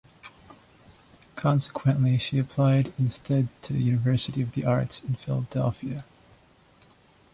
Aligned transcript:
Consequently, 1.35 2.17
she 2.17 2.39
applied 2.39 2.91
instead 2.97 3.49
to 3.61 3.71
the 3.73 3.83
University 3.83 4.41
of 4.41 4.53
the 4.53 4.65
Arts 4.65 5.03
in 5.03 5.13
Philadelphia. 5.13 6.05